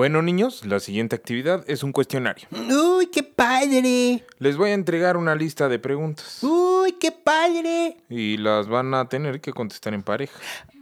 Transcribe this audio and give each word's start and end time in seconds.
Bueno, 0.00 0.22
niños, 0.22 0.64
la 0.64 0.80
siguiente 0.80 1.14
actividad 1.14 1.62
es 1.66 1.82
un 1.82 1.92
cuestionario. 1.92 2.48
Uy, 2.50 3.08
qué 3.08 3.22
padre. 3.22 4.24
Les 4.38 4.56
voy 4.56 4.70
a 4.70 4.72
entregar 4.72 5.18
una 5.18 5.34
lista 5.34 5.68
de 5.68 5.78
preguntas 5.78 6.42
Uy, 6.42 6.92
qué 6.92 7.12
padre. 7.12 7.98
y 8.08 8.38
las 8.38 8.66
van 8.66 8.94
a 8.94 9.10
tener 9.10 9.42
que 9.42 9.52
contestar 9.52 9.92
en 9.92 10.02
pareja. 10.02 10.32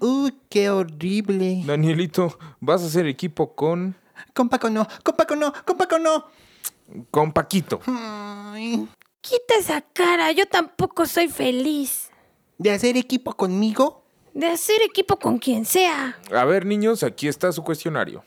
Uy, 0.00 0.32
qué 0.48 0.70
horrible. 0.70 1.64
Danielito, 1.66 2.38
vas 2.60 2.84
a 2.84 2.86
hacer 2.86 3.08
equipo 3.08 3.56
con 3.56 3.96
Con 4.34 4.48
Paco 4.48 4.70
no, 4.70 4.86
con 5.02 5.16
Paco 5.16 5.34
no, 5.34 5.52
con 5.64 5.76
Paco 5.76 5.98
no. 5.98 6.26
con 7.10 7.32
Paquito. 7.32 7.80
Ay, 7.86 8.86
Quita 9.20 9.56
esa 9.58 9.80
cara, 9.80 10.30
yo 10.30 10.46
tampoco 10.46 11.06
soy 11.06 11.26
feliz. 11.26 12.10
¿De 12.56 12.70
hacer 12.70 12.96
equipo 12.96 13.32
conmigo? 13.34 14.04
De 14.32 14.46
hacer 14.46 14.80
equipo 14.82 15.18
con 15.18 15.38
quien 15.38 15.64
sea. 15.64 16.16
A 16.32 16.44
ver, 16.44 16.64
niños, 16.64 17.02
aquí 17.02 17.26
está 17.26 17.50
su 17.50 17.64
cuestionario. 17.64 18.22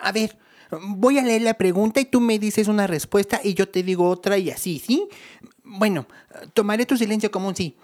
A 0.00 0.12
ver, 0.12 0.36
voy 0.70 1.18
a 1.18 1.22
leer 1.22 1.42
la 1.42 1.54
pregunta 1.54 2.00
y 2.00 2.04
tú 2.04 2.20
me 2.20 2.38
dices 2.38 2.68
una 2.68 2.86
respuesta 2.86 3.40
y 3.42 3.54
yo 3.54 3.68
te 3.68 3.82
digo 3.82 4.08
otra 4.08 4.38
y 4.38 4.50
así, 4.50 4.78
¿sí? 4.78 5.08
Bueno, 5.62 6.06
tomaré 6.54 6.86
tu 6.86 6.96
silencio 6.96 7.30
como 7.30 7.48
un 7.48 7.56
sí. 7.56 7.76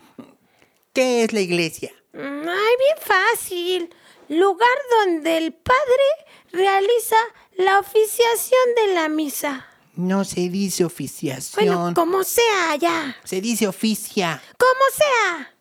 ¿Qué 0.92 1.25
es 1.25 1.33
la 1.33 1.41
iglesia? 1.41 1.92
Mm, 2.12 2.48
Ay, 2.48 2.75
bien 2.78 2.98
fácil. 3.00 3.94
Lugar 4.28 4.69
donde 5.05 5.39
el 5.39 5.53
padre 5.53 6.27
realiza 6.53 7.16
la 7.56 7.78
oficiación 7.78 8.61
de 8.77 8.94
la 8.94 9.09
misa. 9.09 9.66
No 9.94 10.25
se 10.25 10.48
dice 10.48 10.84
oficiación. 10.84 11.66
Bueno, 11.66 11.92
como 11.94 12.22
sea, 12.25 12.77
ya. 12.77 13.16
Se 13.25 13.41
dice 13.41 13.66
oficia. 13.66 14.41
Como 14.56 14.81
sea. 14.94 15.55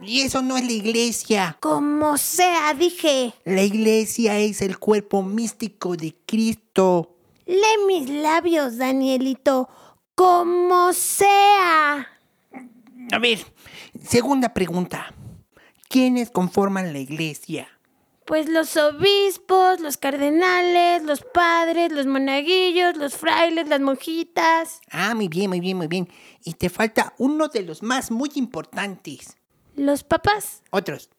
Y 0.00 0.20
eso 0.20 0.42
no 0.42 0.56
es 0.56 0.64
la 0.64 0.72
iglesia. 0.72 1.56
Como 1.60 2.18
sea, 2.18 2.74
dije. 2.74 3.32
La 3.44 3.62
iglesia 3.62 4.38
es 4.38 4.62
el 4.62 4.78
cuerpo 4.78 5.22
místico 5.22 5.96
de 5.96 6.14
Cristo. 6.26 7.16
Lee 7.46 7.86
mis 7.86 8.08
labios, 8.08 8.78
Danielito. 8.78 9.68
Como 10.14 10.92
sea. 10.92 12.08
A 13.10 13.18
ver, 13.18 13.44
segunda 14.04 14.52
pregunta. 14.52 15.14
¿Quiénes 15.88 16.30
conforman 16.30 16.92
la 16.92 16.98
iglesia? 16.98 17.68
Pues 18.32 18.48
los 18.48 18.78
obispos, 18.78 19.80
los 19.80 19.98
cardenales, 19.98 21.02
los 21.02 21.20
padres, 21.20 21.92
los 21.92 22.06
monaguillos, 22.06 22.96
los 22.96 23.14
frailes, 23.14 23.68
las 23.68 23.82
monjitas. 23.82 24.80
Ah, 24.90 25.14
muy 25.14 25.28
bien, 25.28 25.50
muy 25.50 25.60
bien, 25.60 25.76
muy 25.76 25.86
bien. 25.86 26.08
Y 26.42 26.54
te 26.54 26.70
falta 26.70 27.12
uno 27.18 27.48
de 27.48 27.60
los 27.60 27.82
más 27.82 28.10
muy 28.10 28.30
importantes. 28.36 29.36
Los 29.76 30.02
papás, 30.02 30.62
Otros. 30.70 31.10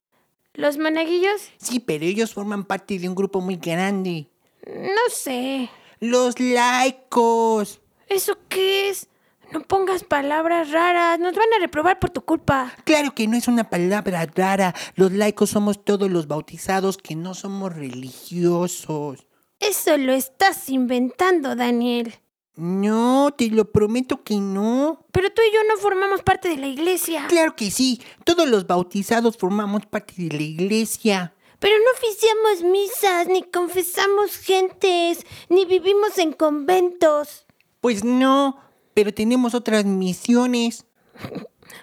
los 0.55 0.79
monaguillos. 0.79 1.51
Sí, 1.59 1.79
pero 1.79 2.03
ellos 2.03 2.33
forman 2.33 2.63
parte 2.65 2.97
de 2.97 3.07
un 3.07 3.13
grupo 3.13 3.41
muy 3.41 3.57
grande. 3.57 4.27
No 4.65 5.11
sé. 5.11 5.69
Los 5.99 6.39
laicos. 6.39 7.79
¿Eso 8.07 8.39
qué 8.49 8.89
es? 8.89 9.07
No 9.53 9.61
pongas 9.61 10.03
palabras 10.03 10.71
raras. 10.71 11.19
Nos 11.19 11.35
van 11.35 11.53
a 11.55 11.59
reprobar 11.59 11.99
por 11.99 12.09
tu 12.09 12.21
culpa. 12.21 12.73
Claro 12.85 13.13
que 13.13 13.27
no 13.27 13.37
es 13.37 13.47
una 13.47 13.69
palabra 13.69 14.25
rara. 14.25 14.73
Los 14.95 15.11
laicos 15.11 15.51
somos 15.51 15.85
todos 15.85 16.09
los 16.09 16.27
bautizados 16.27 16.97
que 16.97 17.15
no 17.15 17.35
somos 17.35 17.75
religiosos. 17.75 19.27
Eso 19.59 19.95
lo 19.97 20.11
estás 20.11 20.69
inventando, 20.69 21.55
Daniel. 21.55 22.15
No, 22.55 23.31
te 23.37 23.49
lo 23.49 23.71
prometo 23.71 24.23
que 24.23 24.37
no. 24.37 25.05
Pero 25.11 25.31
tú 25.31 25.43
y 25.47 25.53
yo 25.53 25.59
no 25.69 25.77
formamos 25.77 26.23
parte 26.23 26.49
de 26.49 26.57
la 26.57 26.67
iglesia. 26.67 27.27
Claro 27.27 27.55
que 27.55 27.69
sí. 27.69 28.01
Todos 28.23 28.49
los 28.49 28.65
bautizados 28.65 29.37
formamos 29.37 29.85
parte 29.85 30.15
de 30.17 30.35
la 30.35 30.43
iglesia. 30.43 31.35
Pero 31.59 31.75
no 31.77 31.91
oficiamos 31.91 32.63
misas, 32.71 33.27
ni 33.27 33.43
confesamos 33.43 34.35
gentes, 34.35 35.25
ni 35.47 35.65
vivimos 35.65 36.17
en 36.17 36.33
conventos. 36.33 37.45
Pues 37.81 38.03
no, 38.03 38.59
pero 38.93 39.13
tenemos 39.13 39.53
otras 39.53 39.85
misiones. 39.85 40.85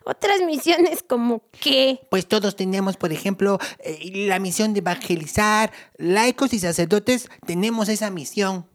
Otras 0.04 0.40
misiones 0.42 1.02
como 1.02 1.42
qué. 1.60 2.00
Pues 2.10 2.26
todos 2.26 2.56
tenemos, 2.56 2.96
por 2.96 3.12
ejemplo, 3.12 3.58
eh, 3.80 4.26
la 4.26 4.38
misión 4.38 4.72
de 4.72 4.80
evangelizar. 4.80 5.72
Laicos 5.96 6.52
y 6.52 6.58
sacerdotes 6.58 7.28
tenemos 7.46 7.88
esa 7.88 8.10
misión. 8.10 8.66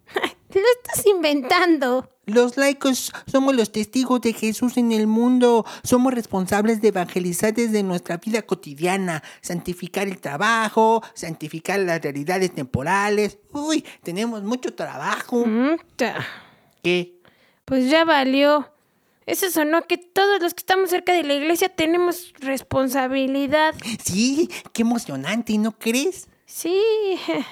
Lo 0.53 0.61
estás 0.61 1.05
inventando. 1.05 2.09
Los 2.25 2.57
laicos 2.57 3.11
somos 3.27 3.55
los 3.55 3.71
testigos 3.71 4.21
de 4.21 4.33
Jesús 4.33 4.77
en 4.77 4.91
el 4.91 5.05
mundo. 5.05 5.65
Somos 5.83 6.13
responsables 6.13 6.81
de 6.81 6.87
evangelizar 6.87 7.53
desde 7.53 7.83
nuestra 7.83 8.17
vida 8.17 8.41
cotidiana, 8.41 9.21
santificar 9.41 10.07
el 10.07 10.19
trabajo, 10.19 11.03
santificar 11.13 11.79
las 11.79 12.01
realidades 12.01 12.53
temporales. 12.53 13.37
Uy, 13.51 13.85
tenemos 14.01 14.43
mucho 14.43 14.73
trabajo. 14.73 15.45
Mm, 15.45 15.75
ta. 15.97 16.25
¿Qué? 16.81 17.19
Pues 17.65 17.89
ya 17.89 18.05
valió. 18.05 18.71
Eso 19.25 19.49
sonó 19.49 19.81
que 19.87 19.97
todos 19.97 20.39
los 20.39 20.53
que 20.53 20.61
estamos 20.61 20.91
cerca 20.91 21.11
de 21.13 21.23
la 21.23 21.33
iglesia 21.33 21.67
tenemos 21.67 22.31
responsabilidad. 22.39 23.73
Sí, 24.03 24.51
qué 24.71 24.83
emocionante, 24.83 25.57
¿no 25.57 25.71
crees? 25.71 26.27
Sí. 26.45 26.79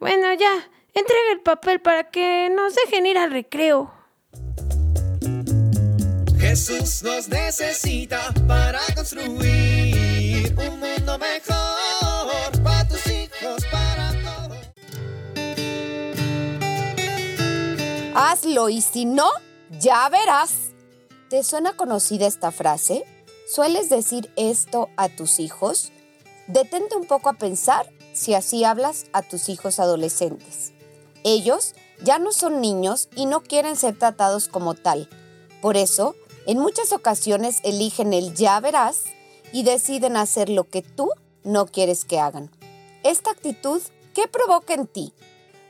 Bueno, 0.00 0.32
ya. 0.32 0.66
Entrega 0.94 1.32
el 1.32 1.40
papel 1.40 1.82
para 1.82 2.04
que 2.04 2.48
nos 2.48 2.74
dejen 2.74 3.04
ir 3.04 3.18
al 3.18 3.30
recreo. 3.30 3.92
Jesús 6.38 7.02
nos 7.02 7.28
necesita 7.28 8.32
para 8.48 8.80
construir 8.94 10.56
un 10.56 10.80
mundo 10.80 11.18
mejor 11.18 12.62
para 12.64 12.88
tus 12.88 13.06
hijos, 13.08 13.62
para 13.70 14.10
todos. 14.24 14.56
Hazlo 18.14 18.70
y 18.70 18.80
si 18.80 19.04
no, 19.04 19.30
ya 19.78 20.08
verás. 20.08 20.72
¿Te 21.28 21.44
suena 21.44 21.76
conocida 21.76 22.26
esta 22.26 22.50
frase? 22.50 23.04
¿Sueles 23.48 23.88
decir 23.88 24.32
esto 24.36 24.88
a 24.96 25.08
tus 25.08 25.38
hijos? 25.38 25.92
Detente 26.48 26.96
un 26.96 27.06
poco 27.06 27.28
a 27.28 27.34
pensar 27.34 27.88
si 28.12 28.34
así 28.34 28.64
hablas 28.64 29.06
a 29.12 29.22
tus 29.22 29.48
hijos 29.48 29.78
adolescentes. 29.78 30.72
Ellos 31.22 31.74
ya 32.02 32.18
no 32.18 32.32
son 32.32 32.60
niños 32.60 33.08
y 33.14 33.26
no 33.26 33.42
quieren 33.42 33.76
ser 33.76 33.96
tratados 33.98 34.48
como 34.48 34.74
tal. 34.74 35.08
Por 35.62 35.76
eso, 35.76 36.16
en 36.46 36.58
muchas 36.58 36.92
ocasiones 36.92 37.60
eligen 37.62 38.12
el 38.12 38.34
ya 38.34 38.58
verás 38.58 39.04
y 39.52 39.62
deciden 39.62 40.16
hacer 40.16 40.48
lo 40.48 40.64
que 40.64 40.82
tú 40.82 41.10
no 41.44 41.66
quieres 41.66 42.04
que 42.04 42.18
hagan. 42.18 42.50
Esta 43.04 43.30
actitud, 43.30 43.80
¿qué 44.14 44.26
provoca 44.26 44.74
en 44.74 44.86
ti? 44.86 45.12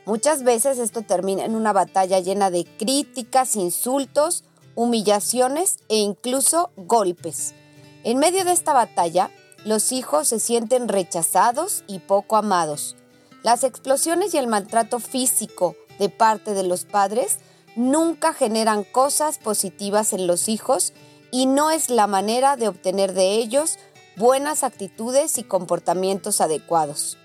Muchas 0.05 0.43
veces 0.43 0.79
esto 0.79 1.03
termina 1.03 1.45
en 1.45 1.55
una 1.55 1.73
batalla 1.73 2.19
llena 2.19 2.49
de 2.49 2.65
críticas, 2.65 3.55
insultos, 3.55 4.43
humillaciones 4.75 5.77
e 5.89 5.97
incluso 5.97 6.71
golpes. 6.75 7.53
En 8.03 8.17
medio 8.17 8.43
de 8.43 8.51
esta 8.51 8.73
batalla, 8.73 9.29
los 9.63 9.91
hijos 9.91 10.27
se 10.27 10.39
sienten 10.39 10.87
rechazados 10.87 11.83
y 11.85 11.99
poco 11.99 12.35
amados. 12.35 12.95
Las 13.43 13.63
explosiones 13.63 14.33
y 14.33 14.37
el 14.37 14.47
maltrato 14.47 14.99
físico 14.99 15.75
de 15.99 16.09
parte 16.09 16.53
de 16.55 16.63
los 16.63 16.85
padres 16.85 17.37
nunca 17.75 18.33
generan 18.33 18.83
cosas 18.83 19.37
positivas 19.37 20.13
en 20.13 20.25
los 20.25 20.49
hijos 20.49 20.93
y 21.29 21.45
no 21.45 21.69
es 21.69 21.89
la 21.89 22.07
manera 22.07 22.57
de 22.57 22.67
obtener 22.67 23.13
de 23.13 23.35
ellos 23.35 23.77
buenas 24.17 24.63
actitudes 24.63 25.37
y 25.37 25.43
comportamientos 25.43 26.41
adecuados. 26.41 27.17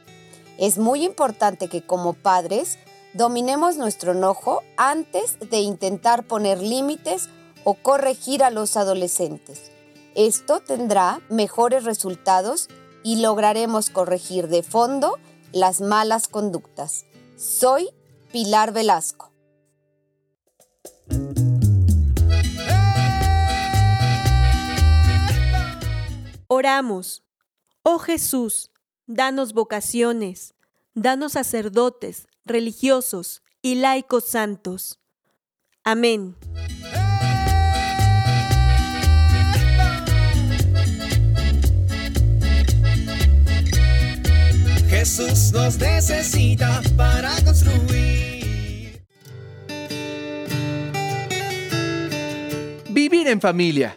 Es 0.58 0.78
muy 0.78 1.04
importante 1.04 1.68
que 1.68 1.82
como 1.82 2.14
padres 2.14 2.78
dominemos 3.12 3.76
nuestro 3.76 4.12
enojo 4.12 4.62
antes 4.76 5.38
de 5.50 5.60
intentar 5.60 6.26
poner 6.26 6.62
límites 6.62 7.28
o 7.64 7.74
corregir 7.74 8.42
a 8.42 8.50
los 8.50 8.76
adolescentes. 8.76 9.70
Esto 10.14 10.60
tendrá 10.60 11.20
mejores 11.28 11.84
resultados 11.84 12.68
y 13.02 13.16
lograremos 13.20 13.90
corregir 13.90 14.48
de 14.48 14.62
fondo 14.62 15.18
las 15.52 15.82
malas 15.82 16.26
conductas. 16.26 17.04
Soy 17.36 17.90
Pilar 18.32 18.72
Velasco. 18.72 19.32
Oramos. 26.48 27.22
Oh 27.82 27.98
Jesús, 27.98 28.70
danos 29.06 29.52
vocaciones, 29.52 30.54
danos 30.94 31.32
sacerdotes, 31.32 32.26
religiosos 32.44 33.42
y 33.62 33.76
laicos 33.76 34.24
santos. 34.28 35.00
Amén. 35.84 36.36
Jesús 44.88 45.52
nos 45.52 45.78
necesita 45.78 46.82
para 46.96 47.30
construir. 47.44 49.04
Vivir 52.90 53.28
en 53.28 53.40
familia. 53.40 53.96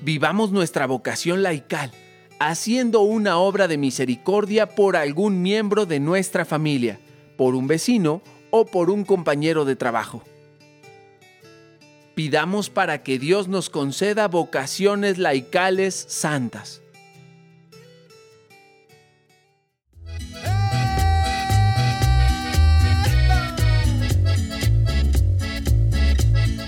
Vivamos 0.00 0.50
nuestra 0.50 0.86
vocación 0.86 1.42
laical, 1.42 1.92
haciendo 2.38 3.00
una 3.00 3.38
obra 3.38 3.68
de 3.68 3.78
misericordia 3.78 4.74
por 4.74 4.96
algún 4.96 5.42
miembro 5.42 5.86
de 5.86 6.00
nuestra 6.00 6.44
familia, 6.44 7.00
por 7.36 7.54
un 7.54 7.66
vecino 7.66 8.22
o 8.50 8.64
por 8.66 8.90
un 8.90 9.04
compañero 9.04 9.64
de 9.64 9.76
trabajo. 9.76 10.22
Pidamos 12.14 12.68
para 12.70 13.02
que 13.02 13.18
Dios 13.18 13.46
nos 13.48 13.70
conceda 13.70 14.26
vocaciones 14.26 15.18
laicales 15.18 15.94
santas. 16.08 16.82